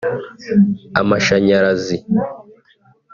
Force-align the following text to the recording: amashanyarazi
amashanyarazi 1.01 1.95